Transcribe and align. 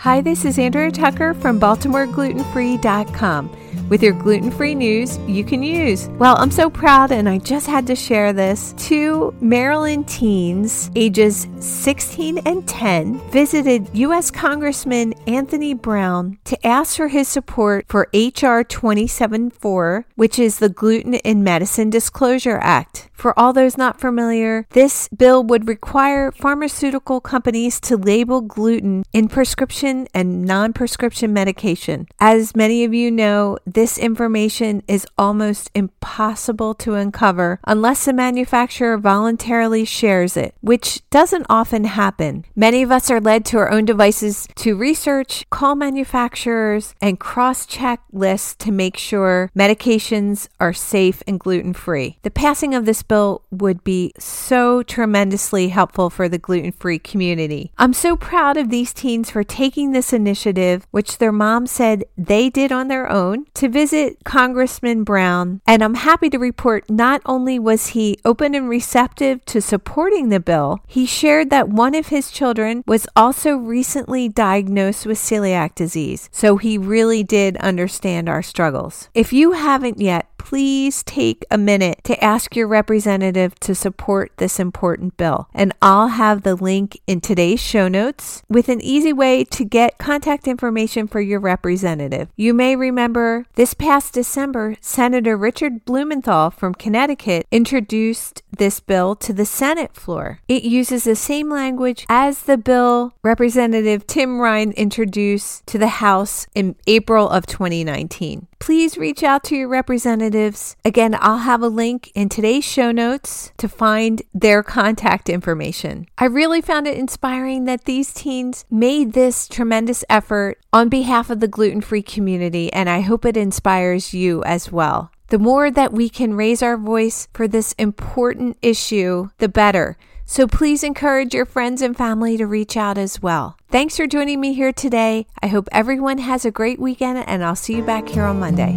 Hi, 0.00 0.20
this 0.20 0.44
is 0.44 0.58
Andrea 0.58 0.90
Tucker 0.90 1.32
from 1.32 1.58
BaltimoreGlutenFree.com 1.58 3.50
with 3.88 4.02
your 4.02 4.12
gluten 4.12 4.50
free 4.50 4.74
news 4.74 5.18
you 5.26 5.44
can 5.44 5.62
use. 5.62 6.08
Well, 6.18 6.36
I'm 6.38 6.50
so 6.50 6.68
proud, 6.68 7.12
and 7.12 7.28
I 7.28 7.38
just 7.38 7.66
had 7.66 7.86
to 7.86 7.96
share 7.96 8.32
this. 8.32 8.74
Two 8.76 9.34
Maryland 9.40 10.08
teens, 10.08 10.90
ages 10.94 11.46
16 11.60 12.38
and 12.38 12.66
10, 12.68 13.18
visited 13.30 13.88
U.S. 13.94 14.30
Congressman 14.30 15.12
Anthony 15.26 15.74
Brown 15.74 16.38
to 16.44 16.66
ask 16.66 16.96
for 16.96 17.08
his 17.08 17.28
support 17.28 17.86
for 17.88 18.08
H.R. 18.12 18.64
274, 18.64 20.06
which 20.14 20.38
is 20.38 20.58
the 20.58 20.68
Gluten 20.68 21.14
in 21.14 21.44
Medicine 21.44 21.90
Disclosure 21.90 22.58
Act. 22.60 23.08
For 23.16 23.36
all 23.38 23.54
those 23.54 23.78
not 23.78 23.98
familiar, 23.98 24.66
this 24.70 25.08
bill 25.08 25.42
would 25.44 25.66
require 25.66 26.30
pharmaceutical 26.30 27.20
companies 27.20 27.80
to 27.80 27.96
label 27.96 28.42
gluten 28.42 29.04
in 29.12 29.28
prescription 29.28 30.06
and 30.12 30.44
non 30.44 30.74
prescription 30.74 31.32
medication. 31.32 32.06
As 32.20 32.54
many 32.54 32.84
of 32.84 32.92
you 32.92 33.10
know, 33.10 33.58
this 33.76 33.98
information 33.98 34.82
is 34.88 35.06
almost 35.18 35.70
impossible 35.74 36.72
to 36.72 36.94
uncover 36.94 37.60
unless 37.64 38.06
the 38.06 38.12
manufacturer 38.14 38.96
voluntarily 38.96 39.84
shares 39.84 40.34
it, 40.34 40.54
which 40.62 41.02
doesn't 41.10 41.44
often 41.50 41.84
happen. 41.84 42.46
Many 42.56 42.82
of 42.82 42.90
us 42.90 43.10
are 43.10 43.20
led 43.20 43.44
to 43.44 43.58
our 43.58 43.70
own 43.70 43.84
devices 43.84 44.48
to 44.54 44.74
research, 44.74 45.44
call 45.50 45.74
manufacturers, 45.74 46.94
and 47.02 47.20
cross 47.20 47.66
check 47.66 48.00
lists 48.14 48.54
to 48.64 48.72
make 48.72 48.96
sure 48.96 49.50
medications 49.54 50.48
are 50.58 50.72
safe 50.72 51.22
and 51.26 51.38
gluten 51.38 51.74
free. 51.74 52.16
The 52.22 52.30
passing 52.30 52.74
of 52.74 52.86
this 52.86 53.02
bill 53.02 53.42
would 53.50 53.84
be 53.84 54.14
so 54.18 54.82
tremendously 54.84 55.68
helpful 55.68 56.08
for 56.08 56.30
the 56.30 56.38
gluten 56.38 56.72
free 56.72 56.98
community. 56.98 57.72
I'm 57.76 57.92
so 57.92 58.16
proud 58.16 58.56
of 58.56 58.70
these 58.70 58.94
teens 58.94 59.28
for 59.28 59.44
taking 59.44 59.92
this 59.92 60.14
initiative, 60.14 60.86
which 60.92 61.18
their 61.18 61.30
mom 61.30 61.66
said 61.66 62.04
they 62.16 62.48
did 62.48 62.72
on 62.72 62.88
their 62.88 63.10
own, 63.10 63.44
to 63.52 63.65
visit 63.68 64.24
Congressman 64.24 65.04
Brown. 65.04 65.60
And 65.66 65.82
I'm 65.82 65.94
happy 65.94 66.30
to 66.30 66.38
report 66.38 66.90
not 66.90 67.22
only 67.26 67.58
was 67.58 67.88
he 67.88 68.18
open 68.24 68.54
and 68.54 68.68
receptive 68.68 69.44
to 69.46 69.60
supporting 69.60 70.28
the 70.28 70.40
bill, 70.40 70.80
he 70.86 71.06
shared 71.06 71.50
that 71.50 71.68
one 71.68 71.94
of 71.94 72.08
his 72.08 72.30
children 72.30 72.84
was 72.86 73.06
also 73.16 73.56
recently 73.56 74.28
diagnosed 74.28 75.06
with 75.06 75.18
celiac 75.18 75.74
disease. 75.74 76.28
So 76.32 76.56
he 76.56 76.78
really 76.78 77.22
did 77.22 77.56
understand 77.58 78.28
our 78.28 78.42
struggles. 78.42 79.08
If 79.14 79.32
you 79.32 79.52
haven't 79.52 80.00
yet, 80.00 80.28
please 80.46 81.02
take 81.02 81.44
a 81.50 81.58
minute 81.58 82.00
to 82.04 82.22
ask 82.22 82.54
your 82.54 82.68
representative 82.68 83.58
to 83.58 83.74
support 83.74 84.30
this 84.36 84.60
important 84.60 85.16
bill. 85.16 85.48
And 85.52 85.72
I'll 85.82 86.06
have 86.06 86.42
the 86.42 86.54
link 86.54 87.00
in 87.08 87.20
today's 87.20 87.60
show 87.60 87.88
notes 87.88 88.44
with 88.48 88.68
an 88.68 88.80
easy 88.80 89.12
way 89.12 89.42
to 89.42 89.64
get 89.64 89.98
contact 89.98 90.46
information 90.46 91.08
for 91.08 91.20
your 91.20 91.40
representative. 91.40 92.28
You 92.36 92.54
may 92.54 92.76
remember 92.76 93.44
this 93.56 93.72
past 93.72 94.12
December, 94.12 94.76
Senator 94.82 95.36
Richard 95.36 95.84
Blumenthal 95.86 96.50
from 96.50 96.74
Connecticut 96.74 97.46
introduced 97.50 98.42
this 98.56 98.80
bill 98.80 99.16
to 99.16 99.32
the 99.32 99.46
Senate 99.46 99.94
floor. 99.94 100.40
It 100.46 100.62
uses 100.62 101.04
the 101.04 101.16
same 101.16 101.50
language 101.50 102.04
as 102.08 102.42
the 102.42 102.58
bill 102.58 103.14
Representative 103.22 104.06
Tim 104.06 104.40
Ryan 104.40 104.72
introduced 104.72 105.66
to 105.68 105.78
the 105.78 105.88
House 105.88 106.46
in 106.54 106.76
April 106.86 107.28
of 107.28 107.46
2019. 107.46 108.46
Please 108.58 108.96
reach 108.96 109.22
out 109.22 109.44
to 109.44 109.56
your 109.56 109.68
representatives. 109.68 110.76
Again, 110.84 111.16
I'll 111.20 111.38
have 111.38 111.62
a 111.62 111.68
link 111.68 112.10
in 112.14 112.28
today's 112.28 112.64
show 112.64 112.90
notes 112.90 113.52
to 113.58 113.68
find 113.68 114.22
their 114.34 114.62
contact 114.62 115.28
information. 115.28 116.06
I 116.18 116.24
really 116.24 116.60
found 116.60 116.86
it 116.86 116.96
inspiring 116.96 117.64
that 117.66 117.84
these 117.84 118.12
teens 118.12 118.64
made 118.70 119.12
this 119.12 119.46
tremendous 119.46 120.04
effort 120.08 120.58
on 120.72 120.88
behalf 120.88 121.30
of 121.30 121.40
the 121.40 121.48
gluten 121.48 121.80
free 121.80 122.02
community, 122.02 122.72
and 122.72 122.88
I 122.88 123.00
hope 123.00 123.24
it 123.24 123.36
inspires 123.46 124.12
you 124.12 124.42
as 124.42 124.72
well. 124.72 125.12
The 125.28 125.38
more 125.38 125.70
that 125.70 125.92
we 125.92 126.08
can 126.08 126.34
raise 126.34 126.62
our 126.62 126.76
voice 126.76 127.28
for 127.32 127.46
this 127.46 127.74
important 127.78 128.56
issue, 128.60 129.30
the 129.38 129.48
better. 129.48 129.96
So 130.24 130.48
please 130.48 130.82
encourage 130.82 131.32
your 131.32 131.46
friends 131.46 131.80
and 131.80 131.96
family 131.96 132.36
to 132.36 132.46
reach 132.46 132.76
out 132.76 132.98
as 132.98 133.22
well. 133.22 133.56
Thanks 133.70 133.96
for 133.96 134.08
joining 134.08 134.40
me 134.40 134.54
here 134.54 134.72
today. 134.72 135.26
I 135.40 135.46
hope 135.46 135.68
everyone 135.70 136.18
has 136.18 136.44
a 136.44 136.50
great 136.50 136.80
weekend, 136.80 137.22
and 137.28 137.44
I'll 137.44 137.54
see 137.54 137.76
you 137.76 137.84
back 137.84 138.08
here 138.08 138.24
on 138.24 138.40
Monday. 138.40 138.76